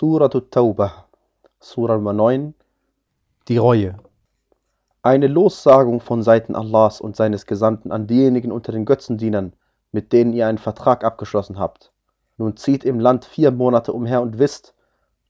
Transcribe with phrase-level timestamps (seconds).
[0.00, 1.04] Surat Taubah,
[1.60, 2.54] Surah Nummer 9,
[3.48, 3.98] die Reue.
[5.02, 9.52] Eine Lossagung von Seiten Allahs und seines Gesandten an diejenigen unter den Götzendienern,
[9.92, 11.92] mit denen ihr einen Vertrag abgeschlossen habt.
[12.38, 14.74] Nun zieht im Land vier Monate umher und wisst,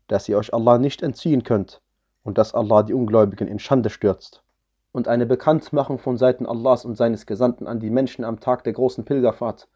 [0.06, 1.80] dass ihr euch Allah nicht entziehen könnt
[2.22, 4.44] und dass Allah die Ungläubigen in Schande stürzt.
[4.92, 8.74] Und eine Bekanntmachung von Seiten Allahs und seines Gesandten an die Menschen am Tag der
[8.74, 9.66] großen Pilgerfahrt,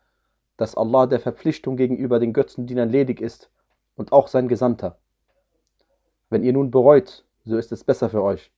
[0.56, 3.50] dass Allah der Verpflichtung gegenüber den Götzendienern ledig ist
[3.96, 4.98] und auch sein Gesandter.
[6.30, 8.50] Wenn ihr nun bereut, so ist es besser für euch.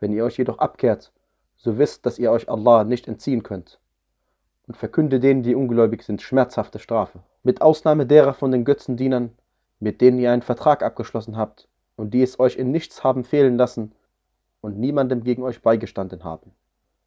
[0.00, 1.12] Wenn ihr euch jedoch abkehrt,
[1.56, 3.80] so wisst, dass ihr euch Allah nicht entziehen könnt.
[4.66, 7.20] Und verkünde denen, die ungläubig sind, schmerzhafte Strafe.
[7.42, 9.32] Mit Ausnahme derer von den Götzendienern,
[9.78, 13.56] mit denen ihr einen Vertrag abgeschlossen habt und die es euch in nichts haben fehlen
[13.56, 13.92] lassen
[14.60, 16.52] und niemandem gegen euch beigestanden haben.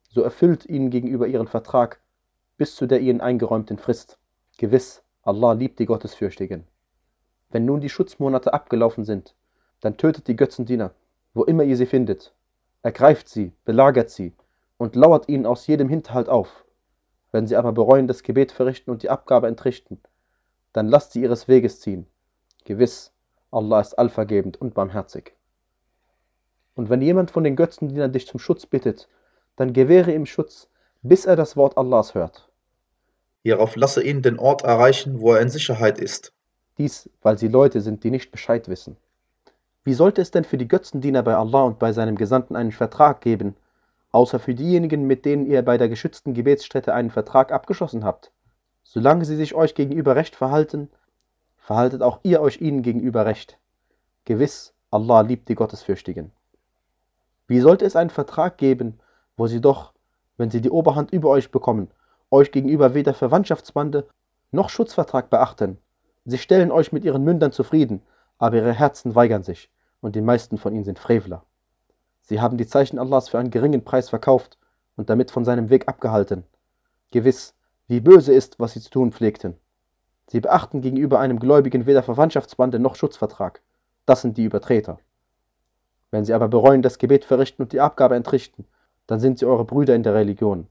[0.09, 1.99] So erfüllt ihnen gegenüber ihren Vertrag
[2.57, 4.17] bis zu der ihnen eingeräumten Frist.
[4.57, 6.65] Gewiss, Allah liebt die Gottesfürchtigen.
[7.49, 9.35] Wenn nun die Schutzmonate abgelaufen sind,
[9.79, 10.93] dann tötet die Götzendiener,
[11.33, 12.33] wo immer ihr sie findet,
[12.81, 14.33] ergreift sie, belagert sie
[14.77, 16.65] und lauert ihnen aus jedem Hinterhalt auf.
[17.31, 19.99] Wenn sie aber bereuen, das Gebet verrichten und die Abgabe entrichten,
[20.73, 22.07] dann lasst sie ihres Weges ziehen.
[22.65, 23.11] Gewiss,
[23.51, 25.35] Allah ist allvergebend und barmherzig.
[26.75, 29.07] Und wenn jemand von den Götzendienern dich zum Schutz bittet,
[29.55, 30.69] dann gewähre ihm Schutz,
[31.01, 32.49] bis er das Wort Allahs hört.
[33.43, 36.33] Hierauf lasse ihn den Ort erreichen, wo er in Sicherheit ist.
[36.77, 38.97] Dies, weil sie Leute sind, die nicht Bescheid wissen.
[39.83, 43.21] Wie sollte es denn für die Götzendiener bei Allah und bei seinem Gesandten einen Vertrag
[43.21, 43.55] geben,
[44.11, 48.31] außer für diejenigen, mit denen ihr bei der geschützten Gebetsstätte einen Vertrag abgeschlossen habt?
[48.83, 50.89] Solange sie sich euch gegenüber recht verhalten,
[51.57, 53.57] verhaltet auch ihr euch ihnen gegenüber recht.
[54.25, 56.31] Gewiss, Allah liebt die Gottesfürchtigen.
[57.47, 58.99] Wie sollte es einen Vertrag geben,
[59.35, 59.93] wo sie doch,
[60.37, 61.89] wenn sie die Oberhand über euch bekommen,
[62.29, 64.07] euch gegenüber weder Verwandtschaftsbande
[64.51, 65.77] noch Schutzvertrag beachten?
[66.29, 68.01] Sie stellen euch mit ihren Mündern zufrieden,
[68.37, 71.45] aber ihre Herzen weigern sich, und die meisten von ihnen sind Frevler.
[72.19, 74.57] Sie haben die Zeichen Allahs für einen geringen Preis verkauft
[74.97, 76.43] und damit von seinem Weg abgehalten.
[77.11, 77.55] Gewiss,
[77.87, 79.55] wie böse ist, was sie zu tun pflegten.
[80.27, 83.61] Sie beachten gegenüber einem Gläubigen weder Verwandtschaftsbande noch Schutzvertrag.
[84.05, 84.99] Das sind die Übertreter.
[86.11, 88.65] Wenn sie aber bereuen, das Gebet verrichten und die Abgabe entrichten,
[89.07, 90.67] dann sind sie eure Brüder in der Religion.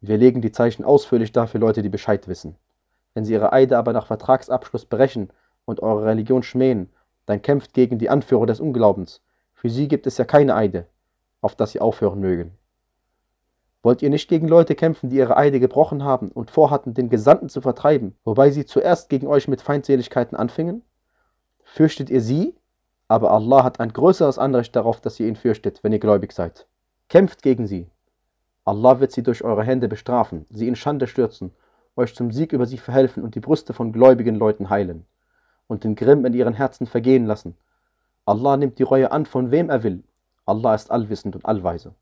[0.00, 2.54] Wir legen die Zeichen ausführlich dar für Leute, die Bescheid wissen.
[3.16, 5.30] Wenn sie ihre Eide aber nach Vertragsabschluss brechen
[5.64, 6.92] und eure Religion schmähen,
[7.24, 9.22] dann kämpft gegen die Anführer des Unglaubens.
[9.54, 10.86] Für sie gibt es ja keine Eide,
[11.40, 12.58] auf dass sie aufhören mögen.
[13.82, 17.48] Wollt ihr nicht gegen Leute kämpfen, die ihre Eide gebrochen haben und vorhatten, den Gesandten
[17.48, 20.82] zu vertreiben, wobei sie zuerst gegen euch mit Feindseligkeiten anfingen?
[21.64, 22.54] Fürchtet ihr sie?
[23.08, 26.66] Aber Allah hat ein größeres Anrecht darauf, dass ihr ihn fürchtet, wenn ihr gläubig seid.
[27.08, 27.88] Kämpft gegen sie.
[28.66, 31.54] Allah wird sie durch eure Hände bestrafen, sie in Schande stürzen
[31.96, 35.06] euch zum Sieg über sie verhelfen und die Brüste von gläubigen Leuten heilen
[35.66, 37.56] und den Grimm in ihren Herzen vergehen lassen.
[38.24, 40.04] Allah nimmt die Reue an, von wem er will.
[40.44, 41.94] Allah ist allwissend und allweise.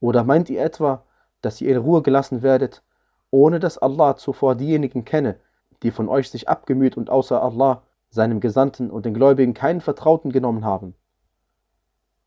[0.00, 1.04] Oder meint ihr etwa,
[1.40, 2.82] dass ihr in Ruhe gelassen werdet,
[3.30, 5.36] ohne dass Allah zuvor diejenigen kenne,
[5.82, 10.30] die von euch sich abgemüht und außer Allah, seinem Gesandten und den Gläubigen keinen Vertrauten
[10.30, 10.94] genommen haben?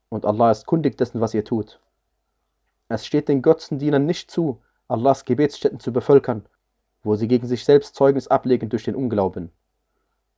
[0.10, 1.80] Und Allah ist kundig dessen, was ihr tut.
[2.90, 6.46] Es steht den Götzendienern nicht zu, Allahs Gebetsstätten zu bevölkern,
[7.04, 9.52] wo sie gegen sich selbst Zeugnis ablegen durch den Unglauben.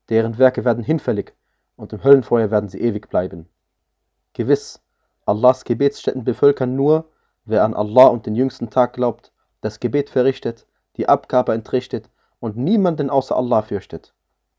[0.10, 1.34] Deren Werke werden hinfällig
[1.76, 3.48] und im Höllenfeuer werden sie ewig bleiben.
[4.34, 4.82] Gewiss,
[5.26, 7.06] Allahs Gebetsstätten bevölkern nur,
[7.46, 10.66] wer an Allah und den jüngsten Tag glaubt, das Gebet verrichtet,
[10.98, 14.14] die Abgabe entrichtet und niemanden außer Allah fürchtet.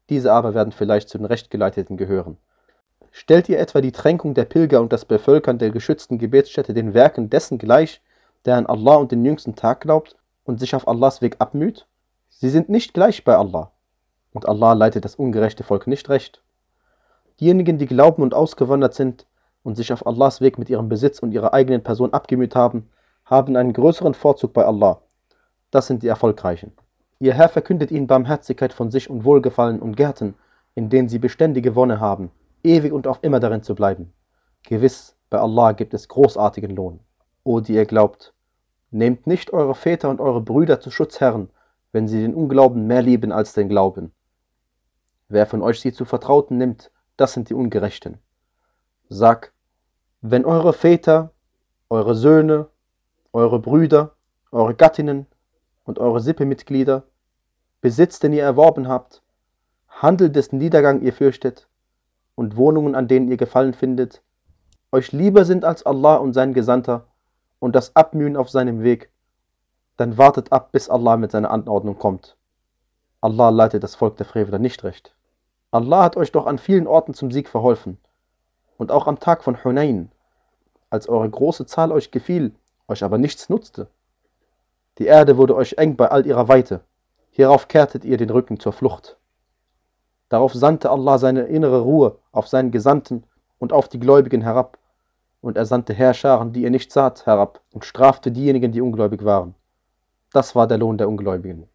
[0.08, 2.36] Diese aber werden vielleicht zu den Rechtgeleiteten gehören.
[3.10, 7.28] Stellt ihr etwa die Tränkung der Pilger und das Bevölkern der geschützten Gebetsstätte den Werken
[7.30, 8.00] dessen gleich,
[8.44, 11.86] der an Allah und den jüngsten Tag glaubt und sich auf Allahs Weg abmüht?
[12.28, 13.70] Sie sind nicht gleich bei Allah.
[14.32, 16.42] Und Allah leitet das ungerechte Volk nicht recht.
[17.40, 19.26] Diejenigen, die glauben und ausgewandert sind
[19.62, 22.88] und sich auf Allahs Weg mit ihrem Besitz und ihrer eigenen Person abgemüht haben,
[23.24, 25.00] haben einen größeren Vorzug bei Allah.
[25.70, 26.72] Das sind die Erfolgreichen.
[27.18, 30.34] Ihr Herr verkündet ihnen Barmherzigkeit von sich und Wohlgefallen und Gärten,
[30.74, 32.30] in denen sie beständige Wonne haben,
[32.62, 34.12] ewig und auf immer darin zu bleiben.
[34.62, 37.00] Gewiss, bei Allah gibt es großartigen Lohn.
[37.44, 38.34] O die ihr glaubt,
[38.90, 41.50] nehmt nicht eure Väter und eure Brüder zu Schutzherren,
[41.92, 44.12] wenn sie den Unglauben mehr lieben als den Glauben.
[45.28, 48.18] Wer von euch sie zu Vertrauten nimmt, das sind die Ungerechten.
[49.08, 49.52] Sag,
[50.20, 51.30] wenn eure Väter,
[51.88, 52.68] eure Söhne,
[53.32, 54.14] eure Brüder,
[54.52, 55.26] eure Gattinnen
[55.84, 57.04] und eure Sippemitglieder
[57.80, 59.22] Besitz, den ihr erworben habt,
[59.88, 61.66] Handel, dessen Niedergang ihr fürchtet,
[62.34, 64.22] und Wohnungen, an denen ihr Gefallen findet,
[64.92, 67.06] euch lieber sind als Allah und sein Gesandter,
[67.60, 69.10] und das Abmühen auf seinem Weg,
[69.96, 72.36] dann wartet ab, bis Allah mit seiner Anordnung kommt.
[73.20, 75.14] Allah leitet das Volk der Frevler nicht recht.
[75.70, 77.98] Allah hat euch doch an vielen Orten zum Sieg verholfen.
[78.78, 80.10] Und auch am Tag von Hunain,
[80.88, 82.54] als eure große Zahl euch gefiel,
[82.88, 83.88] euch aber nichts nutzte.
[84.98, 86.80] Die Erde wurde euch eng bei all ihrer Weite.
[87.30, 89.16] Hierauf kehrtet ihr den Rücken zur Flucht.
[90.28, 93.24] Darauf sandte Allah seine innere Ruhe auf seinen Gesandten
[93.58, 94.78] und auf die Gläubigen herab.
[95.40, 99.54] Und er sandte Herrscharen, die ihr nicht saht, herab und strafte diejenigen, die ungläubig waren.
[100.32, 101.68] Das war der Lohn der Ungläubigen.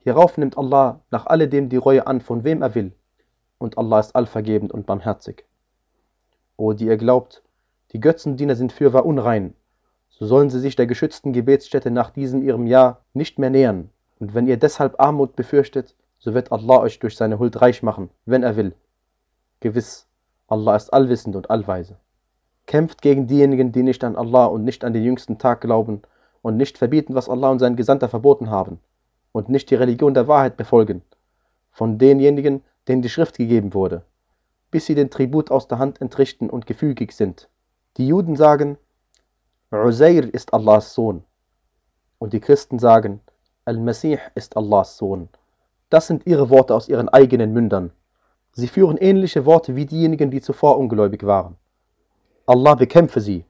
[0.00, 2.92] Hierauf nimmt Allah nach alledem die Reue an, von wem er will.
[3.58, 5.44] Und Allah ist allvergebend und barmherzig.
[6.56, 7.42] O, die ihr glaubt,
[7.92, 9.54] die Götzendiener sind fürwahr unrein,
[10.08, 13.90] so sollen sie sich der geschützten Gebetsstätte nach diesem ihrem Jahr nicht mehr nähern.
[14.18, 18.10] Und wenn ihr deshalb Armut befürchtet, so wird Allah euch durch seine Huld reich machen,
[18.24, 18.74] wenn er will.
[19.60, 20.06] Gewiss,
[20.46, 21.96] Allah ist allwissend und allweise.
[22.72, 26.00] Kämpft gegen diejenigen, die nicht an Allah und nicht an den jüngsten Tag glauben
[26.40, 28.78] und nicht verbieten, was Allah und sein Gesandter verboten haben
[29.32, 31.02] und nicht die Religion der Wahrheit befolgen,
[31.70, 34.06] von denjenigen, denen die Schrift gegeben wurde,
[34.70, 37.50] bis sie den Tribut aus der Hand entrichten und gefügig sind.
[37.98, 38.78] Die Juden sagen,
[39.70, 41.24] Uzair ist Allahs Sohn.
[42.18, 43.20] Und die Christen sagen,
[43.66, 45.28] Al-Masih ist Allahs Sohn.
[45.90, 47.92] Das sind ihre Worte aus ihren eigenen Mündern.
[48.52, 51.58] Sie führen ähnliche Worte wie diejenigen, die zuvor ungläubig waren.
[52.46, 53.44] Allah bekämpfe sie,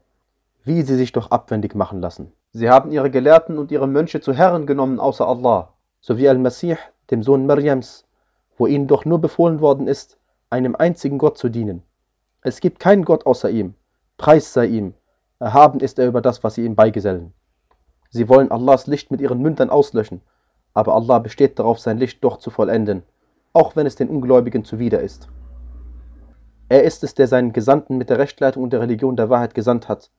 [0.65, 2.33] wie sie sich doch abwendig machen lassen.
[2.53, 6.77] Sie haben ihre Gelehrten und ihre Mönche zu Herren genommen außer Allah, sowie Al-Masih,
[7.11, 8.05] dem Sohn Maryams,
[8.59, 10.19] wo ihnen doch nur befohlen worden ist,
[10.50, 11.83] einem einzigen Gott zu dienen.
[12.43, 13.75] Es gibt keinen Gott außer ihm.
[14.19, 14.94] Preis sei ihm,
[15.39, 17.33] Erhaben ist er über das, was sie ihm beigesellen.
[18.11, 20.21] Sie wollen Allahs Licht mit ihren Mündern auslöschen,
[20.75, 23.03] aber Allah besteht darauf, sein Licht doch zu vollenden,
[23.55, 25.29] auch wenn es den Ungläubigen zuwider ist.
[26.72, 29.90] Er ist es, der seinen Gesandten mit der Rechtleitung und der Religion der Wahrheit gesandt
[29.90, 30.10] hat,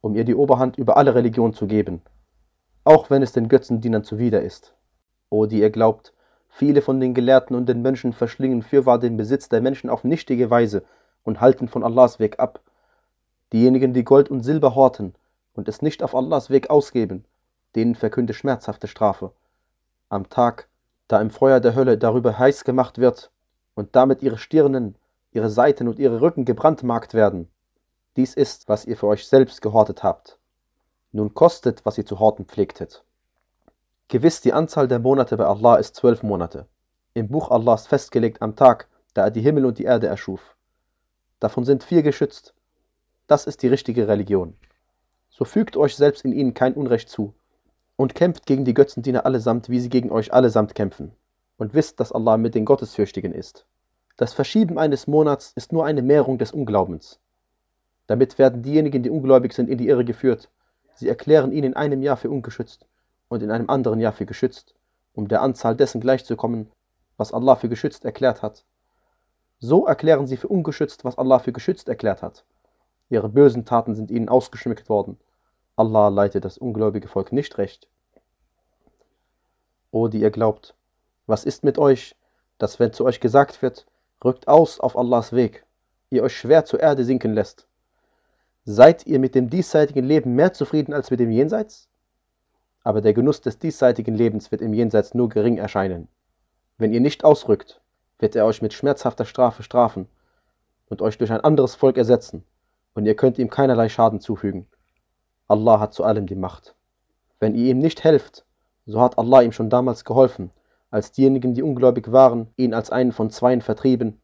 [0.00, 2.02] um ihr die Oberhand über alle Religionen zu geben,
[2.82, 4.74] auch wenn es den Götzendienern zuwider ist.
[5.28, 6.12] O, die ihr glaubt,
[6.48, 10.50] viele von den Gelehrten und den Menschen verschlingen fürwahr den Besitz der Menschen auf nichtige
[10.50, 10.82] Weise
[11.22, 12.60] und halten von Allahs Weg ab,
[13.52, 15.14] Diejenigen, die Gold und Silber horten
[15.54, 17.24] und es nicht auf Allahs Weg ausgeben,
[17.76, 19.30] denen verkünde schmerzhafte Strafe.
[20.08, 20.66] Am Tag,
[21.06, 23.30] da im Feuer der Hölle darüber heiß gemacht wird
[23.76, 24.96] und damit ihre Stirnen,
[25.32, 27.48] ihre Seiten und ihre Rücken gebrandmarkt werden.
[28.16, 30.38] Dies ist, was ihr für euch selbst gehortet habt.
[31.12, 33.04] Nun kostet, was ihr zu horten pflegtet.
[34.08, 36.66] Gewiss, die Anzahl der Monate bei Allah ist zwölf Monate.
[37.14, 40.56] Im Buch Allahs festgelegt am Tag, da er die Himmel und die Erde erschuf.
[41.38, 42.54] Davon sind vier geschützt,
[43.30, 44.56] das ist die richtige Religion.
[45.28, 47.32] So fügt euch selbst in ihnen kein Unrecht zu
[47.94, 51.12] und kämpft gegen die Götzendiener allesamt, wie sie gegen euch allesamt kämpfen.
[51.56, 53.66] Und wisst, dass Allah mit den Gottesfürchtigen ist.
[54.20, 57.18] Das Verschieben eines Monats ist nur eine Mehrung des Unglaubens.
[58.06, 60.50] Damit werden diejenigen, die ungläubig sind, in die Irre geführt.
[60.92, 62.86] Sie erklären ihn in einem Jahr für ungeschützt
[63.28, 64.74] und in einem anderen Jahr für geschützt,
[65.14, 66.70] um der Anzahl dessen gleichzukommen,
[67.16, 68.66] was Allah für geschützt erklärt hat.
[69.58, 72.44] So erklären sie für ungeschützt, was Allah für geschützt erklärt hat.
[73.08, 75.16] Ihre bösen Taten sind ihnen ausgeschmückt worden.
[75.76, 77.88] Allah leitet das ungläubige Volk nicht recht.
[79.92, 80.74] O, die ihr glaubt,
[81.26, 82.16] was ist mit euch,
[82.58, 83.86] dass wenn zu euch gesagt wird,
[84.24, 85.64] rückt aus auf Allahs Weg,
[86.10, 87.66] ihr euch schwer zur Erde sinken lässt?
[88.64, 91.88] Seid ihr mit dem diesseitigen Leben mehr zufrieden als mit dem Jenseits?
[92.84, 96.08] Aber der Genuss des diesseitigen Lebens wird im Jenseits nur gering erscheinen.
[96.78, 97.80] Wenn ihr nicht ausrückt,
[98.18, 100.08] wird er euch mit schmerzhafter Strafe strafen
[100.88, 102.44] und euch durch ein anderes Volk ersetzen,
[102.94, 104.66] und ihr könnt ihm keinerlei Schaden zufügen.
[105.48, 106.74] Allah hat zu allem die Macht.
[107.38, 108.44] Wenn ihr ihm nicht helft,
[108.86, 110.50] so hat Allah ihm schon damals geholfen,
[110.90, 114.20] als diejenigen, die ungläubig waren, ihn als einen von zweien vertrieben,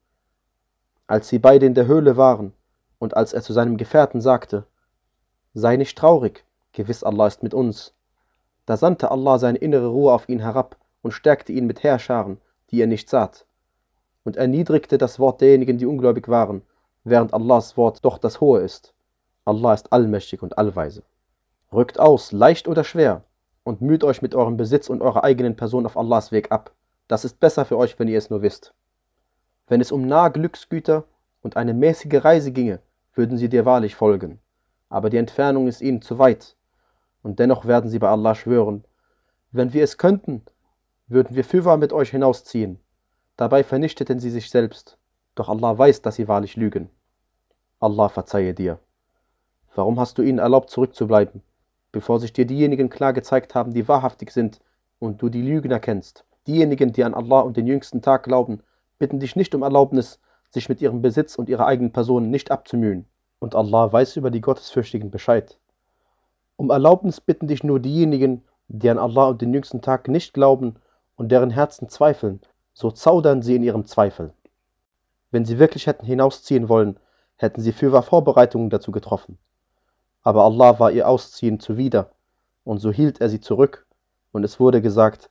[1.07, 2.53] als sie beide in der Höhle waren
[2.99, 4.67] und als er zu seinem Gefährten sagte,
[5.55, 7.95] Sei nicht traurig, gewiss Allah ist mit uns.
[8.67, 12.39] Da sandte Allah seine innere Ruhe auf ihn herab und stärkte ihn mit Heerscharen,
[12.71, 13.47] die er nicht saht,
[14.25, 16.63] und erniedrigte das Wort derjenigen, die ungläubig waren,
[17.05, 18.93] während Allahs Wort doch das Hohe ist.
[19.45, 21.05] Allah ist allmächtig und allweise.
[21.73, 23.23] Rückt aus, leicht oder schwer,
[23.67, 26.71] und müht euch mit eurem Besitz und eurer eigenen Person auf Allahs Weg ab.
[27.09, 28.73] Das ist besser für euch, wenn ihr es nur wisst.
[29.67, 31.03] Wenn es um nahe Glücksgüter
[31.43, 32.79] und eine mäßige Reise ginge,
[33.13, 34.39] würden sie dir wahrlich folgen.
[34.89, 36.55] Aber die Entfernung ist ihnen zu weit.
[37.25, 38.85] Und dennoch werden sie bei Allah schwören,
[39.51, 40.43] wenn wir es könnten,
[41.09, 42.79] würden wir fürwahr mit euch hinausziehen.
[43.37, 44.97] Dabei vernichteten sie sich selbst.
[45.35, 46.89] Doch Allah weiß, dass sie wahrlich lügen.
[47.81, 48.79] Allah verzeihe dir.
[49.75, 51.43] Warum hast du ihnen erlaubt, zurückzubleiben,
[51.97, 54.61] bevor sich dir diejenigen klar gezeigt haben, die wahrhaftig sind
[54.99, 56.27] und du die Lügner kennst?
[56.47, 58.61] Diejenigen, die an Allah und den jüngsten Tag glauben,
[58.99, 63.07] bitten dich nicht um Erlaubnis, sich mit ihrem Besitz und ihrer eigenen Person nicht abzumühen.
[63.39, 65.59] Und Allah weiß über die Gottesfürchtigen Bescheid.
[66.57, 70.75] Um Erlaubnis bitten dich nur diejenigen, die an Allah und den jüngsten Tag nicht glauben
[71.17, 72.43] und deren Herzen zweifeln,
[72.75, 74.35] so zaudern sie in ihrem Zweifel.
[75.31, 77.01] Wenn sie wirklich hätten hinausziehen wollen,
[77.37, 79.39] hätten sie fürwahr Vorbereitungen dazu getroffen.
[80.27, 82.11] Aber Allah war ihr Ausziehen zuwider,
[82.65, 83.87] und so hielt er sie zurück,
[84.33, 85.31] und es wurde gesagt,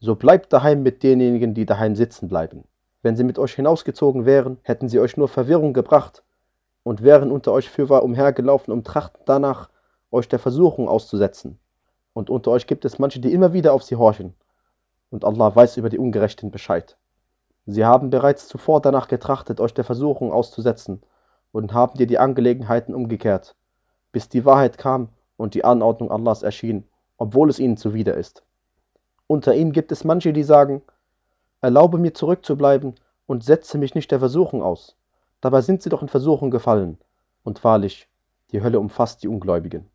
[0.00, 2.64] so bleibt daheim mit denjenigen, die daheim sitzen bleiben.
[3.00, 6.24] Wenn sie mit euch hinausgezogen wären, hätten sie euch nur Verwirrung gebracht
[6.82, 9.70] und wären unter euch fürwahr umhergelaufen, um trachten danach,
[10.10, 11.60] euch der Versuchung auszusetzen.
[12.12, 14.34] Und unter euch gibt es manche, die immer wieder auf sie horchen.
[15.10, 16.96] Und Allah weiß über die Ungerechten Bescheid.
[17.66, 21.02] Sie haben bereits zuvor danach getrachtet, euch der Versuchung auszusetzen,
[21.52, 23.54] und haben dir die Angelegenheiten umgekehrt,
[24.12, 26.86] bis die Wahrheit kam und die Anordnung Allahs erschien,
[27.16, 28.42] obwohl es ihnen zuwider ist.
[29.26, 30.82] Unter ihnen gibt es manche, die sagen,
[31.60, 32.94] erlaube mir zurückzubleiben
[33.26, 34.96] und setze mich nicht der Versuchung aus.
[35.40, 36.98] Dabei sind sie doch in Versuchung gefallen.
[37.44, 38.08] Und wahrlich,
[38.50, 39.88] die Hölle umfasst die Ungläubigen.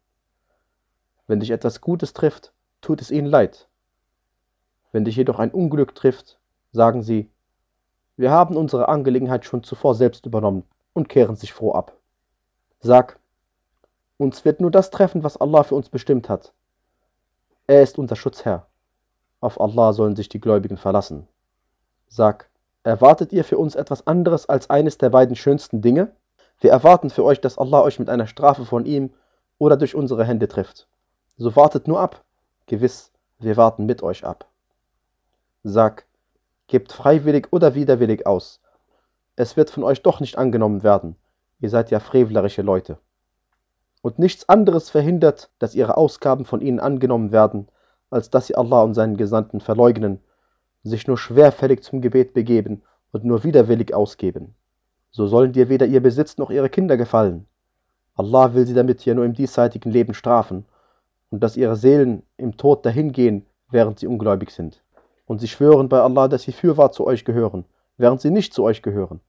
[1.28, 3.68] Wenn dich etwas Gutes trifft, tut es ihnen leid.
[4.92, 6.40] Wenn dich jedoch ein Unglück trifft,
[6.72, 7.30] sagen sie,
[8.16, 11.98] wir haben unsere Angelegenheit schon zuvor selbst übernommen und kehren sich froh ab.
[12.80, 13.20] Sag,
[14.24, 16.54] uns wird nur das treffen, was Allah für uns bestimmt hat.
[17.68, 18.68] Er ist unser Schutzherr.
[19.40, 21.28] Auf Allah sollen sich die Gläubigen verlassen.
[22.08, 22.50] Sag,
[22.84, 26.16] erwartet ihr für uns etwas anderes als eines der beiden schönsten Dinge?
[26.60, 29.14] Wir erwarten für euch, dass Allah euch mit einer Strafe von ihm
[29.58, 30.88] oder durch unsere Hände trifft.
[31.38, 32.24] So wartet nur ab.
[32.68, 34.46] Gewiss, wir warten mit euch ab.
[35.64, 36.06] Sag,
[36.68, 38.62] gebt freiwillig oder widerwillig aus.
[39.36, 41.16] Es wird von euch doch nicht angenommen werden.
[41.60, 42.98] Ihr seid ja frevlerische Leute.
[44.04, 47.70] Und nichts anderes verhindert, dass ihre Ausgaben von ihnen angenommen werden,
[48.10, 50.20] als dass sie Allah und seinen Gesandten verleugnen,
[50.84, 52.82] sich nur schwerfällig zum Gebet begeben
[53.14, 54.56] und nur widerwillig ausgeben.
[55.12, 57.48] So sollen dir weder ihr Besitz noch ihre Kinder gefallen.
[58.16, 60.66] Allah will sie damit hier nur im diesseitigen Leben strafen
[61.30, 64.84] und dass ihre Seelen im Tod dahingehen, während sie ungläubig sind.
[65.28, 67.64] Und sie schwören bei Allah, dass sie fürwahr zu euch gehören,
[67.96, 69.22] während sie nicht zu euch gehören,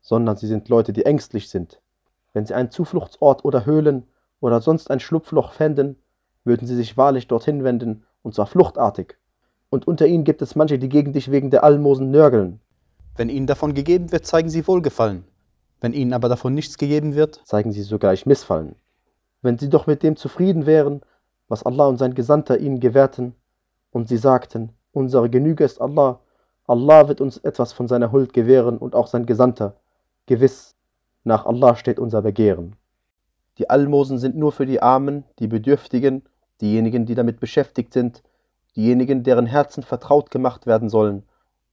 [0.00, 1.80] sondern sie sind Leute, die ängstlich sind.
[2.32, 4.08] Wenn sie einen Zufluchtsort oder Höhlen
[4.46, 5.96] oder sonst ein Schlupfloch fänden,
[6.44, 9.18] würden sie sich wahrlich dorthin wenden, und zwar fluchtartig.
[9.70, 12.60] Und unter ihnen gibt es manche, die gegen dich wegen der Almosen nörgeln.
[13.16, 15.24] Wenn ihnen davon gegeben wird, zeigen sie Wohlgefallen.
[15.80, 18.76] Wenn ihnen aber davon nichts gegeben wird, zeigen sie sogleich Missfallen.
[19.42, 21.00] Wenn sie doch mit dem zufrieden wären,
[21.48, 23.34] was Allah und sein Gesandter ihnen gewährten,
[23.90, 26.20] und sie sagten, unsere Genüge ist Allah,
[26.68, 29.74] Allah wird uns etwas von seiner Huld gewähren und auch sein Gesandter.
[30.26, 30.76] Gewiss,
[31.24, 32.76] nach Allah steht unser Begehren.
[33.58, 36.22] Die Almosen sind nur für die Armen, die Bedürftigen,
[36.60, 38.22] diejenigen, die damit beschäftigt sind,
[38.76, 41.22] diejenigen, deren Herzen vertraut gemacht werden sollen,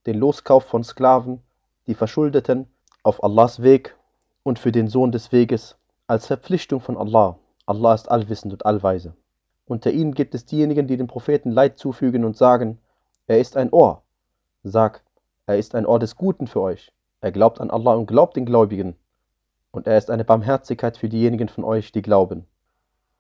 [0.05, 1.41] den Loskauf von Sklaven,
[1.87, 2.67] die Verschuldeten,
[3.03, 3.95] auf Allahs Weg
[4.43, 5.75] und für den Sohn des Weges,
[6.07, 7.37] als Verpflichtung von Allah.
[7.65, 9.13] Allah ist allwissend und allweise.
[9.65, 12.79] Unter ihnen gibt es diejenigen, die dem Propheten Leid zufügen und sagen,
[13.27, 14.03] er ist ein Ohr.
[14.63, 15.03] Sag,
[15.45, 16.91] er ist ein Ohr des Guten für euch.
[17.21, 18.95] Er glaubt an Allah und glaubt den Gläubigen.
[19.73, 22.45] Und er ist eine Barmherzigkeit für diejenigen von euch, die glauben.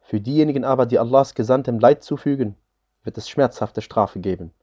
[0.01, 2.55] Für diejenigen aber, die Allahs Gesandtem Leid zufügen,
[3.03, 4.53] wird es schmerzhafte Strafe geben.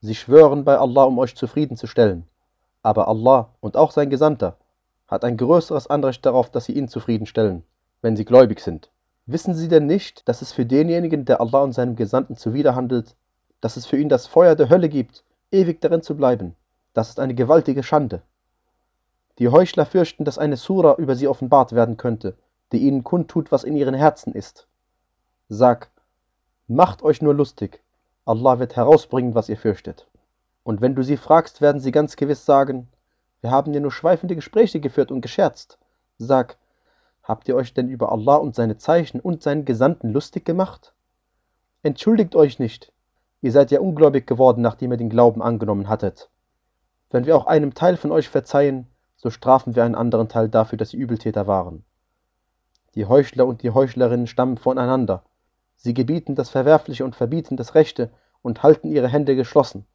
[0.00, 2.28] Sie schwören bei Allah, um euch zufriedenzustellen.
[2.84, 4.58] Aber Allah und auch sein Gesandter
[5.08, 7.64] hat ein größeres Anrecht darauf, dass sie ihn zufriedenstellen,
[8.00, 8.88] wenn sie gläubig sind.
[9.26, 13.16] Wissen Sie denn nicht, dass es für denjenigen, der Allah und seinem Gesandten zuwiderhandelt,
[13.60, 16.54] dass es für ihn das Feuer der Hölle gibt, ewig darin zu bleiben?
[16.94, 18.22] Das ist eine gewaltige Schande.
[19.38, 22.36] Die Heuchler fürchten, dass eine Sura über sie offenbart werden könnte,
[22.72, 24.66] die ihnen kundtut, was in ihren Herzen ist.
[25.48, 25.90] Sag,
[26.66, 27.82] macht euch nur lustig,
[28.24, 30.08] Allah wird herausbringen, was ihr fürchtet.
[30.64, 32.88] Und wenn du sie fragst, werden sie ganz gewiss sagen,
[33.40, 35.78] wir haben ja nur schweifende Gespräche geführt und gescherzt.
[36.18, 36.58] Sag,
[37.28, 40.94] Habt ihr euch denn über Allah und seine Zeichen und seinen Gesandten lustig gemacht?
[41.82, 42.90] Entschuldigt euch nicht,
[43.42, 46.30] ihr seid ja ungläubig geworden, nachdem ihr den Glauben angenommen hattet.
[47.10, 48.86] Wenn wir auch einem Teil von euch verzeihen,
[49.18, 51.84] so strafen wir einen anderen Teil dafür, dass sie Übeltäter waren.
[52.94, 55.24] Die Heuchler und die Heuchlerinnen stammen voneinander.
[55.76, 58.10] Sie gebieten das Verwerfliche und verbieten das Rechte
[58.42, 59.86] und halten ihre Hände geschlossen.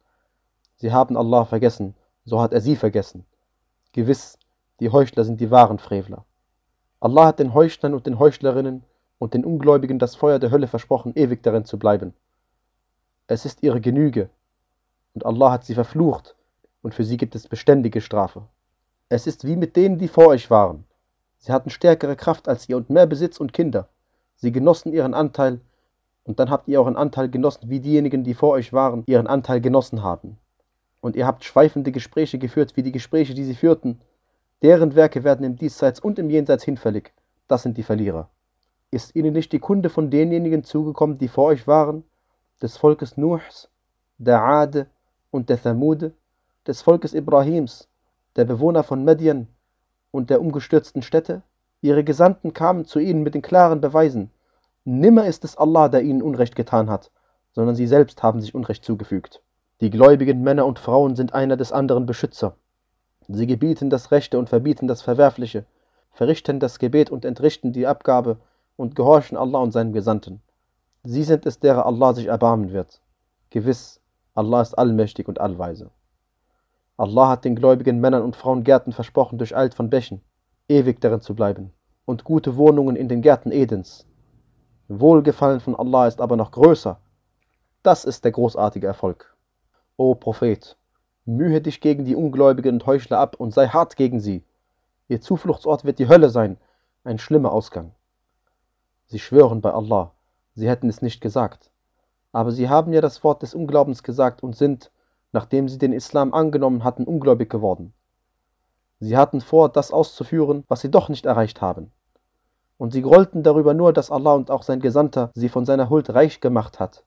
[0.76, 3.24] Sie haben Allah vergessen, so hat er sie vergessen.
[3.92, 4.38] Gewiss,
[4.80, 6.24] die Heuchler sind die wahren Frevler.
[7.00, 8.84] Allah hat den Heuchlern und den Heuchlerinnen
[9.18, 12.12] und den Ungläubigen das Feuer der Hölle versprochen, ewig darin zu bleiben.
[13.26, 14.28] Es ist ihre Genüge,
[15.14, 16.36] und Allah hat sie verflucht,
[16.82, 18.42] und für sie gibt es beständige Strafe.
[19.14, 20.86] Es ist wie mit denen, die vor euch waren.
[21.38, 23.88] Sie hatten stärkere Kraft als ihr und mehr Besitz und Kinder.
[24.34, 25.60] Sie genossen ihren Anteil,
[26.24, 29.60] und dann habt ihr euren Anteil genossen, wie diejenigen, die vor euch waren, ihren Anteil
[29.60, 30.36] genossen haben.
[31.00, 34.00] Und ihr habt schweifende Gespräche geführt, wie die Gespräche, die sie führten,
[34.62, 37.12] Deren Werke werden im Diesseits und im Jenseits hinfällig.
[37.46, 38.30] Das sind die Verlierer.
[38.90, 42.02] Ist ihnen nicht die Kunde von denjenigen zugekommen, die vor euch waren,
[42.60, 43.70] des Volkes Nuhs,
[44.18, 44.88] der Ade
[45.30, 46.14] und der Thamude,
[46.66, 47.86] des Volkes Ibrahims
[48.36, 49.48] der Bewohner von Medien
[50.10, 51.42] und der umgestürzten Städte?
[51.80, 54.30] Ihre Gesandten kamen zu ihnen mit den klaren Beweisen.
[54.84, 57.10] Nimmer ist es Allah, der ihnen Unrecht getan hat,
[57.52, 59.42] sondern sie selbst haben sich Unrecht zugefügt.
[59.80, 62.56] Die gläubigen Männer und Frauen sind einer des anderen Beschützer.
[63.28, 65.64] Sie gebieten das Rechte und verbieten das Verwerfliche,
[66.12, 68.38] verrichten das Gebet und entrichten die Abgabe
[68.76, 70.42] und gehorchen Allah und seinem Gesandten.
[71.02, 73.00] Sie sind es, derer Allah sich erbarmen wird.
[73.50, 74.00] Gewiss,
[74.34, 75.90] Allah ist allmächtig und allweise.
[76.96, 80.20] Allah hat den gläubigen Männern und Frauen Gärten versprochen durcheilt von Bächen,
[80.68, 81.72] ewig darin zu bleiben,
[82.04, 84.06] und gute Wohnungen in den Gärten Edens.
[84.88, 87.00] Wohlgefallen von Allah ist aber noch größer.
[87.82, 89.34] Das ist der großartige Erfolg.
[89.96, 90.76] O Prophet,
[91.24, 94.44] mühe dich gegen die Ungläubigen und Heuchler ab und sei hart gegen sie.
[95.08, 96.58] Ihr Zufluchtsort wird die Hölle sein,
[97.02, 97.92] ein schlimmer Ausgang.
[99.06, 100.12] Sie schwören bei Allah,
[100.54, 101.70] sie hätten es nicht gesagt.
[102.32, 104.90] Aber sie haben ja das Wort des Unglaubens gesagt und sind,
[105.34, 107.92] nachdem sie den Islam angenommen hatten, ungläubig geworden.
[109.00, 111.90] Sie hatten vor, das auszuführen, was sie doch nicht erreicht haben.
[112.78, 116.14] Und sie grollten darüber nur, dass Allah und auch sein Gesandter sie von seiner Huld
[116.14, 117.02] reich gemacht hat.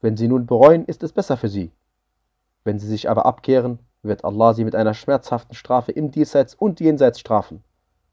[0.00, 1.70] Wenn sie nun bereuen, ist es besser für sie.
[2.64, 6.80] Wenn sie sich aber abkehren, wird Allah sie mit einer schmerzhaften Strafe im Diesseits und
[6.80, 7.62] Jenseits strafen,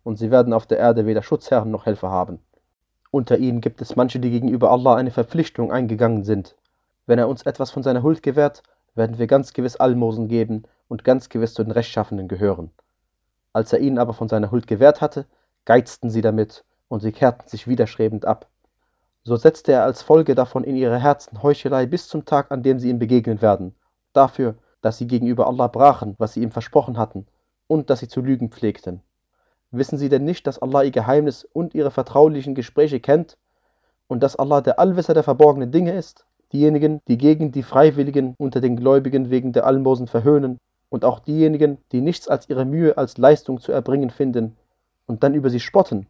[0.04, 2.40] und sie werden auf der Erde weder Schutzherren noch Helfer haben.
[3.10, 6.56] Unter ihnen gibt es manche, die gegenüber Allah eine Verpflichtung eingegangen sind.
[7.08, 8.62] Wenn er uns etwas von seiner Huld gewährt,
[8.98, 12.72] werden wir ganz gewiss Almosen geben und ganz gewiss zu den Rechtschaffenden gehören.
[13.54, 15.26] Als er ihnen aber von seiner Huld gewährt hatte,
[15.66, 18.48] geizten sie damit und sie kehrten sich widerstrebend ab.
[19.24, 22.80] So setzte er als Folge davon in ihre Herzen Heuchelei bis zum Tag, an dem
[22.80, 23.76] sie ihm begegnen werden,
[24.14, 27.28] dafür, dass sie gegenüber Allah brachen, was sie ihm versprochen hatten,
[27.68, 29.02] und dass sie zu lügen pflegten.
[29.72, 33.38] Wissen sie denn nicht, dass Allah ihr Geheimnis und ihre vertraulichen Gespräche kennt
[34.08, 36.27] und dass Allah der Allwisser der verborgenen Dinge ist?
[36.54, 41.78] Diejenigen, die gegen die Freiwilligen unter den Gläubigen wegen der Almosen verhöhnen und auch diejenigen,
[41.92, 44.56] die nichts als ihre Mühe als Leistung zu erbringen finden
[45.06, 46.08] und dann über sie spotten.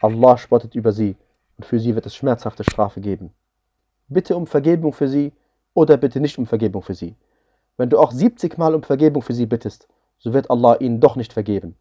[0.00, 1.16] Allah spottet über sie
[1.56, 3.30] und für sie wird es schmerzhafte Strafe geben.
[4.08, 5.32] Bitte um Vergebung für sie
[5.74, 7.14] oder bitte nicht um Vergebung für sie.
[7.76, 9.86] Wenn du auch 70 Mal um Vergebung für sie bittest,
[10.18, 11.76] so wird Allah ihnen doch nicht vergeben.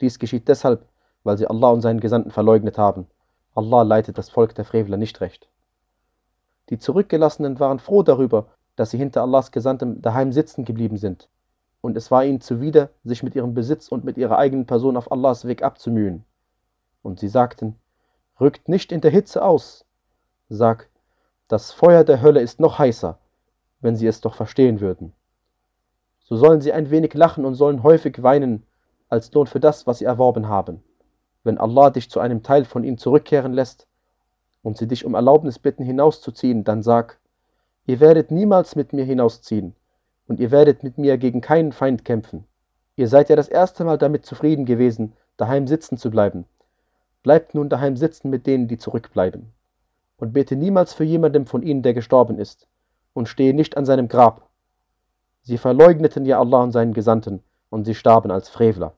[0.00, 0.86] Dies geschieht deshalb,
[1.24, 3.06] weil sie Allah und seinen Gesandten verleugnet haben.
[3.54, 5.48] Allah leitet das Volk der Frevler nicht recht.
[6.70, 11.28] Die Zurückgelassenen waren froh darüber, dass sie hinter Allahs Gesandtem daheim sitzen geblieben sind.
[11.80, 15.10] Und es war ihnen zuwider, sich mit ihrem Besitz und mit ihrer eigenen Person auf
[15.10, 16.24] Allahs Weg abzumühen.
[17.02, 17.76] Und sie sagten,
[18.40, 19.84] rückt nicht in der Hitze aus.
[20.48, 20.88] Sag,
[21.48, 23.18] das Feuer der Hölle ist noch heißer,
[23.80, 25.12] wenn sie es doch verstehen würden.
[26.20, 28.64] So sollen sie ein wenig lachen und sollen häufig weinen,
[29.08, 30.84] als Lohn für das, was sie erworben haben.
[31.42, 33.88] Wenn Allah dich zu einem Teil von ihnen zurückkehren lässt
[34.62, 37.18] und sie dich um Erlaubnis bitten, hinauszuziehen, dann sag,
[37.86, 39.74] ihr werdet niemals mit mir hinausziehen
[40.26, 42.44] und ihr werdet mit mir gegen keinen Feind kämpfen.
[42.96, 46.44] Ihr seid ja das erste Mal damit zufrieden gewesen, daheim sitzen zu bleiben.
[47.22, 49.52] Bleibt nun daheim sitzen mit denen, die zurückbleiben.
[50.18, 52.68] Und bete niemals für jemandem von ihnen, der gestorben ist,
[53.14, 54.50] und stehe nicht an seinem Grab.
[55.42, 58.94] Sie verleugneten ja Allah und seinen Gesandten, und sie starben als Frevler.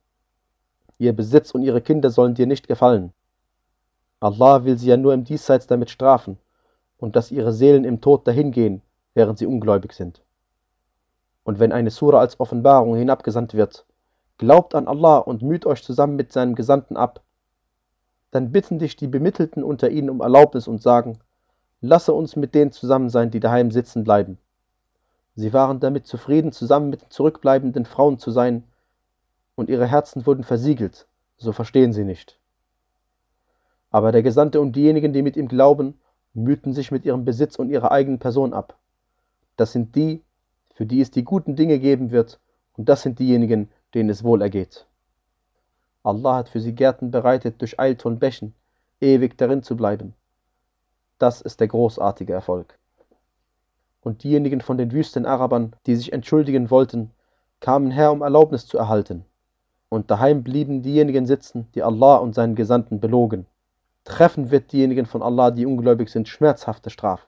[0.98, 3.12] Ihr Besitz und ihre Kinder sollen dir nicht gefallen.
[4.22, 6.38] Allah will sie ja nur im Diesseits damit strafen
[6.98, 8.82] und dass ihre Seelen im Tod dahingehen,
[9.14, 10.22] während sie ungläubig sind.
[11.44, 13.84] Und wenn eine Sura als Offenbarung hinabgesandt wird,
[14.38, 17.20] glaubt an Allah und müht euch zusammen mit seinem Gesandten ab.
[18.30, 21.18] Dann bitten dich die Bemittelten unter ihnen um Erlaubnis und sagen,
[21.80, 24.38] lasse uns mit denen zusammen sein, die daheim sitzen bleiben.
[25.34, 28.64] Sie waren damit zufrieden, zusammen mit den zurückbleibenden Frauen zu sein,
[29.54, 31.06] und ihre Herzen wurden versiegelt,
[31.36, 32.38] so verstehen sie nicht.
[33.92, 36.00] Aber der Gesandte und diejenigen, die mit ihm glauben,
[36.34, 38.78] mühten sich mit ihrem Besitz und ihrer eigenen Person ab.
[39.56, 40.22] Das sind die,
[40.74, 42.40] für die es die guten Dinge geben wird,
[42.76, 44.86] und das sind diejenigen, denen es wohl ergeht.
[46.02, 48.54] Allah hat für sie Gärten bereitet durch Eilton-Bächen,
[49.00, 50.14] ewig darin zu bleiben.
[51.18, 52.78] Das ist der großartige Erfolg.
[54.00, 57.10] Und diejenigen von den Wüstenarabern, die sich entschuldigen wollten,
[57.60, 59.24] kamen her, um Erlaubnis zu erhalten
[59.92, 63.44] und daheim blieben diejenigen sitzen, die Allah und seinen Gesandten belogen.
[64.04, 67.26] Treffen wird diejenigen von Allah, die ungläubig sind, schmerzhafte Strafe.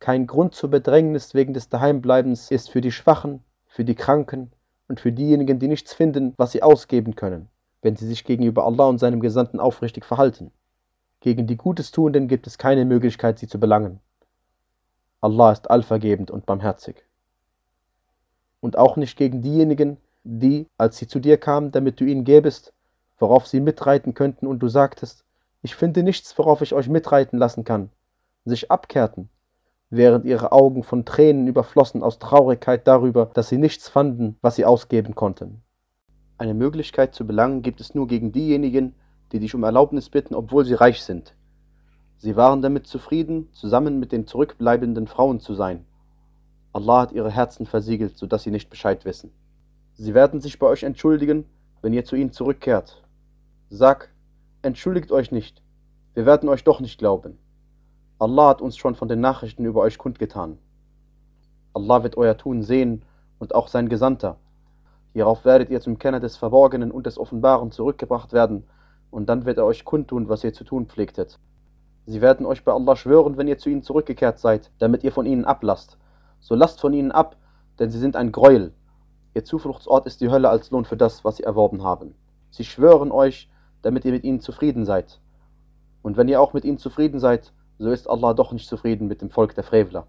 [0.00, 4.52] Kein Grund zur Bedrängnis wegen des Daheimbleibens ist für die Schwachen, für die Kranken
[4.88, 7.48] und für diejenigen, die nichts finden, was sie ausgeben können,
[7.82, 10.50] wenn sie sich gegenüber Allah und seinem Gesandten aufrichtig verhalten.
[11.20, 14.00] Gegen die Gutes Tuenden gibt es keine Möglichkeit, sie zu belangen.
[15.20, 17.06] Allah ist allvergebend und barmherzig.
[18.60, 22.74] Und auch nicht gegen diejenigen, die, als sie zu dir kamen, damit du ihnen gäbest,
[23.18, 25.23] worauf sie mitreiten könnten, und du sagtest,
[25.64, 27.88] ich finde nichts, worauf ich euch mitreiten lassen kann,
[28.44, 29.30] sich abkehrten,
[29.88, 34.66] während ihre Augen von Tränen überflossen aus Traurigkeit darüber, dass sie nichts fanden, was sie
[34.66, 35.62] ausgeben konnten.
[36.36, 38.94] Eine Möglichkeit zu belangen gibt es nur gegen diejenigen,
[39.32, 41.34] die dich um Erlaubnis bitten, obwohl sie reich sind.
[42.18, 45.86] Sie waren damit zufrieden, zusammen mit den zurückbleibenden Frauen zu sein.
[46.74, 49.32] Allah hat ihre Herzen versiegelt, so dass sie nicht Bescheid wissen.
[49.94, 51.46] Sie werden sich bei euch entschuldigen,
[51.80, 53.02] wenn ihr zu ihnen zurückkehrt.
[53.70, 54.13] Sag,
[54.64, 55.62] entschuldigt euch nicht,
[56.14, 57.38] wir werden euch doch nicht glauben.
[58.18, 60.58] Allah hat uns schon von den Nachrichten über euch kundgetan.
[61.74, 63.04] Allah wird euer Tun sehen
[63.38, 64.38] und auch sein Gesandter.
[65.12, 68.64] Hierauf werdet ihr zum Kenner des Verborgenen und des Offenbaren zurückgebracht werden,
[69.10, 71.38] und dann wird er euch kundtun, was ihr zu tun pflegtet.
[72.06, 75.26] Sie werden euch bei Allah schwören, wenn ihr zu ihnen zurückgekehrt seid, damit ihr von
[75.26, 75.98] ihnen ablasst.
[76.40, 77.36] So lasst von ihnen ab,
[77.78, 78.72] denn sie sind ein Greuel.
[79.34, 82.14] Ihr Zufluchtsort ist die Hölle als Lohn für das, was sie erworben haben.
[82.50, 83.48] Sie schwören euch,
[83.84, 85.20] damit ihr mit ihnen zufrieden seid.
[86.02, 89.20] Und wenn ihr auch mit ihnen zufrieden seid, so ist Allah doch nicht zufrieden mit
[89.22, 90.06] dem Volk der Frevler.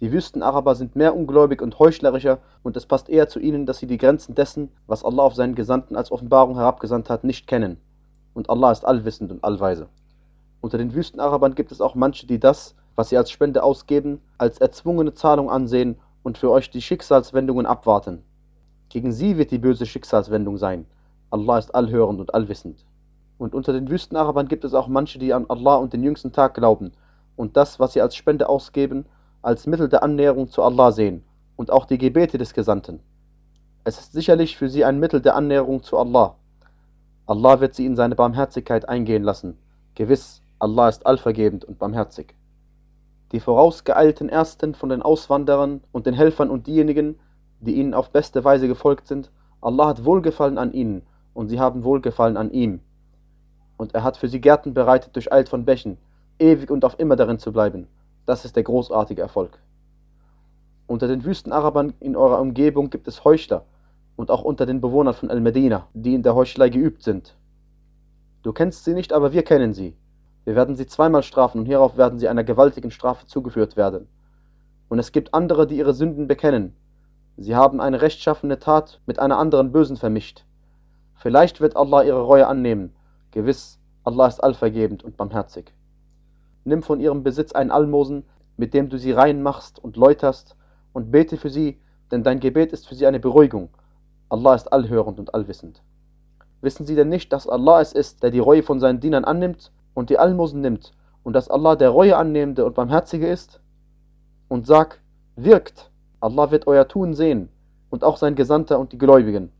[0.00, 3.86] Die Wüstenaraber sind mehr ungläubig und heuchlerischer, und es passt eher zu ihnen, dass sie
[3.86, 7.78] die Grenzen dessen, was Allah auf seinen Gesandten als Offenbarung herabgesandt hat, nicht kennen.
[8.34, 9.88] Und Allah ist allwissend und allweise.
[10.60, 14.58] Unter den Wüstenarabern gibt es auch manche, die das, was sie als Spende ausgeben, als
[14.58, 18.22] erzwungene Zahlung ansehen und für euch die Schicksalswendungen abwarten.
[18.88, 20.86] Gegen sie wird die böse Schicksalswendung sein.
[21.30, 22.84] Allah ist allhörend und allwissend.
[23.38, 26.54] Und unter den Wüstenarabern gibt es auch manche, die an Allah und den jüngsten Tag
[26.54, 26.92] glauben
[27.36, 29.04] und das, was sie als Spende ausgeben,
[29.42, 33.00] als Mittel der Annäherung zu Allah sehen und auch die Gebete des Gesandten.
[33.84, 36.34] Es ist sicherlich für sie ein Mittel der Annäherung zu Allah.
[37.26, 39.58] Allah wird sie in seine Barmherzigkeit eingehen lassen.
[39.94, 42.34] Gewiss, Allah ist allvergebend und barmherzig.
[43.32, 47.18] Die vorausgeeilten Ersten von den Auswanderern und den Helfern und diejenigen,
[47.60, 51.02] die ihnen auf beste Weise gefolgt sind, Allah hat Wohlgefallen an ihnen
[51.34, 52.80] und sie haben Wohlgefallen an ihm.
[53.76, 55.98] Und er hat für sie Gärten bereitet durch Eilt von Bächen,
[56.38, 57.88] ewig und auf immer darin zu bleiben.
[58.24, 59.58] Das ist der großartige Erfolg.
[60.86, 63.64] Unter den Wüstenarabern in eurer Umgebung gibt es Heuchler
[64.16, 67.36] und auch unter den Bewohnern von Al-Medina, die in der Heuchelei geübt sind.
[68.42, 69.96] Du kennst sie nicht, aber wir kennen sie.
[70.44, 74.08] Wir werden sie zweimal strafen und hierauf werden sie einer gewaltigen Strafe zugeführt werden.
[74.88, 76.76] Und es gibt andere, die ihre Sünden bekennen.
[77.36, 80.44] Sie haben eine rechtschaffene Tat mit einer anderen bösen vermischt.
[81.16, 82.95] Vielleicht wird Allah ihre Reue annehmen.
[83.36, 85.74] Gewiss, Allah ist allvergebend und barmherzig.
[86.64, 88.24] Nimm von ihrem Besitz ein Almosen,
[88.56, 90.56] mit dem du sie rein machst und läuterst,
[90.94, 91.78] und bete für sie,
[92.10, 93.68] denn dein Gebet ist für sie eine Beruhigung.
[94.30, 95.82] Allah ist allhörend und allwissend.
[96.62, 99.70] Wissen sie denn nicht, dass Allah es ist, der die Reue von seinen Dienern annimmt
[99.92, 103.60] und die Almosen nimmt und dass Allah der Reue annehmende und barmherzige ist?
[104.48, 105.02] Und sag,
[105.34, 107.50] wirkt, Allah wird euer Tun sehen
[107.90, 109.52] und auch sein Gesandter und die Gläubigen.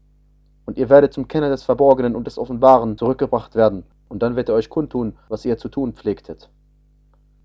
[0.66, 4.48] Und ihr werdet zum Kenner des Verborgenen und des Offenbaren zurückgebracht werden, und dann wird
[4.48, 6.50] er euch kundtun, was ihr zu tun pflegtet.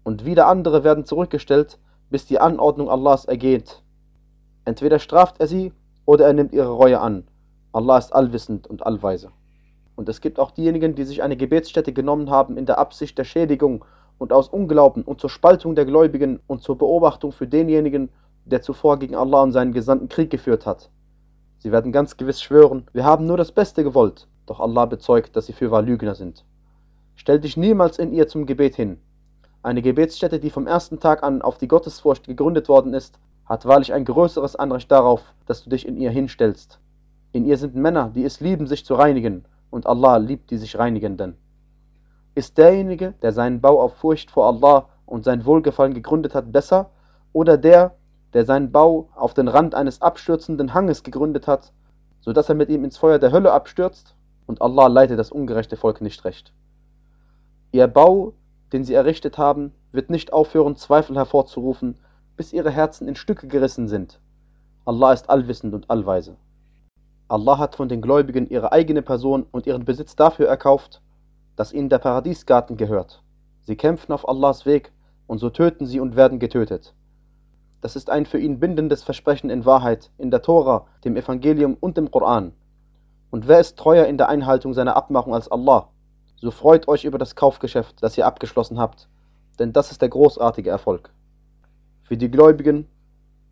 [0.04, 1.80] Und wieder andere werden zurückgestellt,
[2.10, 3.82] bis die Anordnung Allahs ergeht.
[4.66, 5.72] Entweder straft er sie
[6.06, 7.24] oder er nimmt ihre Reue an.
[7.72, 9.30] Allah ist allwissend und allweise.
[9.96, 13.24] Und es gibt auch diejenigen, die sich eine Gebetsstätte genommen haben in der Absicht der
[13.24, 13.86] Schädigung
[14.18, 18.10] und aus Unglauben und zur Spaltung der Gläubigen und zur Beobachtung für denjenigen,
[18.46, 20.90] der zuvor gegen Allah und seinen Gesandten Krieg geführt hat.
[21.62, 25.46] Sie werden ganz gewiss schwören, wir haben nur das Beste gewollt, doch Allah bezeugt, dass
[25.46, 26.44] sie fürwahr Lügner sind.
[27.14, 29.00] Stell dich niemals in ihr zum Gebet hin.
[29.62, 33.94] Eine Gebetsstätte, die vom ersten Tag an auf die Gottesfurcht gegründet worden ist, hat wahrlich
[33.94, 36.80] ein größeres Anrecht darauf, dass du dich in ihr hinstellst.
[37.32, 40.80] In ihr sind Männer, die es lieben, sich zu reinigen, und Allah liebt die sich
[40.80, 41.38] Reinigenden.
[42.34, 46.90] Ist derjenige, der seinen Bau auf Furcht vor Allah und sein Wohlgefallen gegründet hat, besser,
[47.34, 47.98] oder der,
[48.34, 51.74] der seinen Bau auf den Rand eines abstürzenden Hanges gegründet hat,
[52.22, 54.16] so dass er mit ihm ins Feuer der Hölle abstürzt,
[54.46, 56.54] und Allah leitet das ungerechte Volk nicht recht.
[57.72, 58.34] Ihr Bau,
[58.74, 61.98] den sie errichtet haben, wird nicht aufhören, Zweifel hervorzurufen,
[62.36, 64.20] bis ihre Herzen in Stücke gerissen sind.
[64.86, 66.36] Allah ist allwissend und allweise.
[67.28, 71.02] Allah hat von den Gläubigen ihre eigene Person und ihren Besitz dafür erkauft,
[71.56, 73.24] dass ihnen der Paradiesgarten gehört.
[73.64, 74.92] Sie kämpfen auf Allahs Weg
[75.28, 76.94] und so töten sie und werden getötet.
[77.82, 81.98] Das ist ein für ihn bindendes Versprechen in Wahrheit in der Tora, dem Evangelium und
[81.98, 82.54] dem Koran.
[83.32, 85.88] Und wer ist treuer in der Einhaltung seiner Abmachung als Allah?
[86.36, 89.08] So freut euch über das Kaufgeschäft, das ihr abgeschlossen habt,
[89.58, 91.12] denn das ist der großartige Erfolg.
[92.04, 92.88] Für die Gläubigen,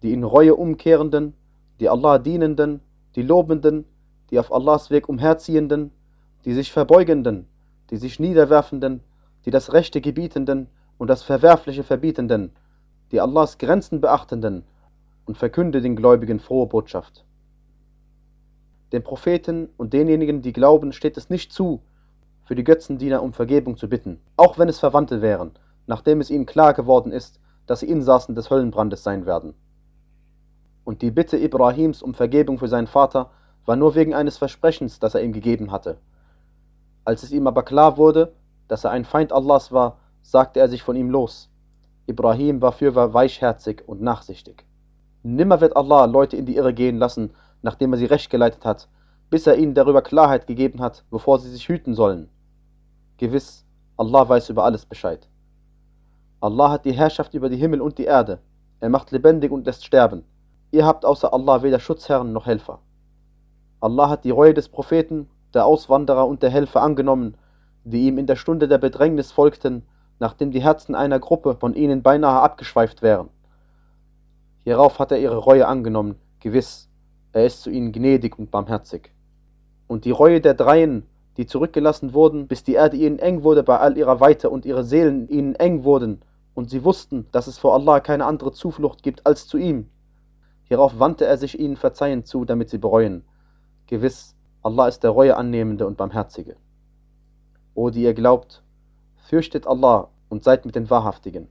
[0.03, 1.33] die in Reue umkehrenden,
[1.79, 2.81] die Allah dienenden,
[3.15, 3.85] die Lobenden,
[4.29, 5.91] die auf Allahs Weg umherziehenden,
[6.45, 7.47] die sich verbeugenden,
[7.89, 9.01] die sich niederwerfenden,
[9.45, 12.51] die das Rechte gebietenden und das Verwerfliche verbietenden,
[13.11, 14.63] die Allahs Grenzen beachtenden
[15.25, 17.25] und verkünde den Gläubigen frohe Botschaft.
[18.91, 21.81] Den Propheten und denjenigen, die glauben, steht es nicht zu,
[22.43, 25.51] für die Götzendiener um Vergebung zu bitten, auch wenn es Verwandte wären,
[25.85, 29.53] nachdem es ihnen klar geworden ist, dass sie Insassen des Höllenbrandes sein werden.
[30.83, 33.29] Und die Bitte Ibrahims um Vergebung für seinen Vater
[33.65, 35.97] war nur wegen eines Versprechens, das er ihm gegeben hatte.
[37.05, 38.33] Als es ihm aber klar wurde,
[38.67, 41.48] dass er ein Feind Allahs war, sagte er sich von ihm los.
[42.09, 44.65] Ibrahim war fürwahr weichherzig und nachsichtig.
[45.21, 48.89] Nimmer wird Allah Leute in die Irre gehen lassen, nachdem er sie recht geleitet hat,
[49.29, 52.29] bis er ihnen darüber Klarheit gegeben hat, wovor sie sich hüten sollen.
[53.17, 53.63] Gewiss,
[53.95, 55.27] Allah weiß über alles Bescheid.
[56.41, 58.39] Allah hat die Herrschaft über die Himmel und die Erde.
[58.79, 60.23] Er macht lebendig und lässt sterben.
[60.71, 62.79] Ihr habt außer Allah weder Schutzherren noch Helfer.
[63.81, 67.35] Allah hat die Reue des Propheten, der Auswanderer und der Helfer angenommen,
[67.83, 69.83] die ihm in der Stunde der Bedrängnis folgten,
[70.19, 73.29] nachdem die Herzen einer Gruppe von ihnen beinahe abgeschweift wären.
[74.63, 76.89] Hierauf hat er ihre Reue angenommen, gewiss,
[77.31, 79.11] er ist zu ihnen gnädig und barmherzig.
[79.87, 83.79] Und die Reue der Dreien, die zurückgelassen wurden, bis die Erde ihnen eng wurde bei
[83.79, 86.21] all ihrer Weite und ihre Seelen ihnen eng wurden,
[86.53, 89.89] und sie wussten, dass es vor Allah keine andere Zuflucht gibt als zu ihm.
[90.65, 93.23] Hierauf wandte er sich ihnen verzeihend zu, damit sie bereuen.
[93.87, 96.57] Gewiss, Allah ist der Reue annehmende und barmherzige.
[97.73, 98.61] O die ihr glaubt,
[99.29, 101.47] fürchtet Allah und seid mit den Wahrhaftigen.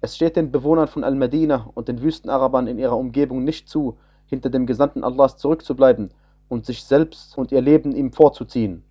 [0.00, 4.50] Es steht den Bewohnern von Al-Medina und den Wüstenarabern in ihrer Umgebung nicht zu, hinter
[4.50, 6.10] dem Gesandten Allahs zurückzubleiben
[6.48, 8.84] und sich selbst und ihr Leben ihm vorzuziehen.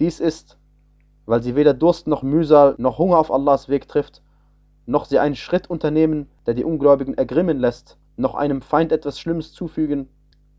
[0.00, 0.58] Dies ist,
[1.24, 4.22] weil sie weder Durst noch Mühsal noch Hunger auf Allahs Weg trifft,
[4.86, 9.52] noch sie einen Schritt unternehmen, der die Ungläubigen ergrimmen lässt, noch einem Feind etwas Schlimmes
[9.52, 10.08] zufügen,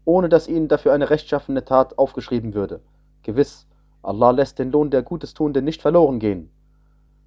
[0.05, 2.79] ohne dass ihnen dafür eine rechtschaffene Tat aufgeschrieben würde.
[3.23, 3.67] Gewiss,
[4.01, 6.49] Allah lässt den Lohn der Gutestuenden nicht verloren gehen.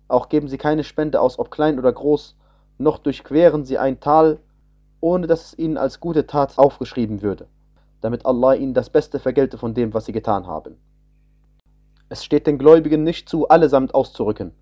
[0.08, 2.36] Auch geben sie keine Spende aus, ob klein oder groß,
[2.78, 4.38] noch durchqueren sie ein Tal,
[5.00, 7.46] ohne dass es ihnen als gute Tat aufgeschrieben würde,
[8.00, 10.76] damit Allah ihnen das Beste vergelte von dem, was sie getan haben.
[12.08, 14.52] Es steht den Gläubigen nicht zu, allesamt auszurücken.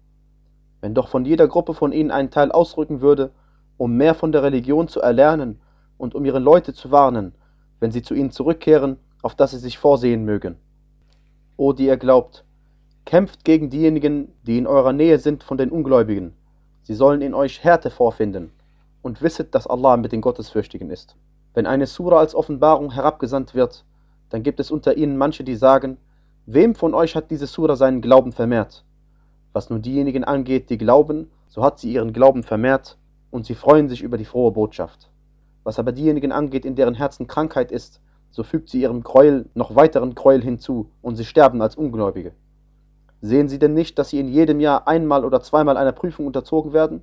[0.80, 3.32] Wenn doch von jeder Gruppe von ihnen ein Teil ausrücken würde,
[3.76, 5.60] um mehr von der Religion zu erlernen
[5.98, 7.34] und um ihre Leute zu warnen,
[7.80, 10.56] wenn sie zu ihnen zurückkehren, auf dass sie sich vorsehen mögen.
[11.60, 12.46] O die ihr glaubt,
[13.04, 16.32] kämpft gegen diejenigen, die in eurer Nähe sind von den Ungläubigen.
[16.84, 18.50] Sie sollen in euch Härte vorfinden.
[19.02, 21.16] Und wisset, dass Allah mit den Gottesfürchtigen ist.
[21.52, 23.84] Wenn eine Sura als Offenbarung herabgesandt wird,
[24.30, 25.98] dann gibt es unter ihnen manche, die sagen,
[26.46, 28.82] Wem von euch hat diese Sura seinen Glauben vermehrt?
[29.52, 32.96] Was nun diejenigen angeht, die glauben, so hat sie ihren Glauben vermehrt
[33.30, 35.10] und sie freuen sich über die frohe Botschaft.
[35.64, 39.74] Was aber diejenigen angeht, in deren Herzen Krankheit ist, so fügt sie ihrem Gräuel noch
[39.74, 42.32] weiteren Gräuel hinzu und sie sterben als Ungläubige.
[43.20, 46.72] Sehen sie denn nicht, dass sie in jedem Jahr einmal oder zweimal einer Prüfung unterzogen
[46.72, 47.02] werden?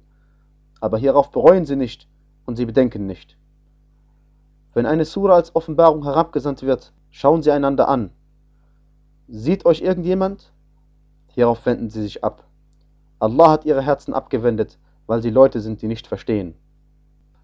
[0.79, 2.07] Aber hierauf bereuen sie nicht
[2.45, 3.37] und sie bedenken nicht.
[4.73, 8.11] Wenn eine Sura als Offenbarung herabgesandt wird, schauen sie einander an
[9.29, 10.53] Sieht euch irgendjemand?
[11.27, 12.45] Hierauf wenden sie sich ab.
[13.19, 16.55] Allah hat ihre Herzen abgewendet, weil sie Leute sind, die nicht verstehen.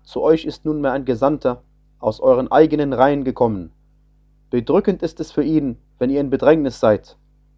[0.04, 1.62] Zu euch ist nunmehr ein Gesandter
[2.04, 3.72] aus euren eigenen Reihen gekommen.
[4.50, 7.18] Bedrückend ist es für ihn, wenn ihr in Bedrängnis seid.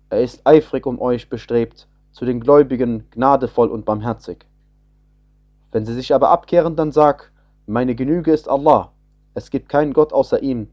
[0.09, 4.45] Er ist eifrig um euch bestrebt, zu den Gläubigen gnadevoll und barmherzig.
[5.71, 7.31] Wenn sie sich aber abkehren, dann sag,
[7.65, 8.91] meine Genüge ist Allah,
[9.33, 10.69] es gibt keinen Gott außer ihm,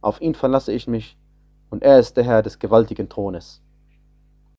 [0.00, 1.18] auf ihn verlasse ich mich,
[1.68, 3.60] und er ist der Herr des gewaltigen Thrones.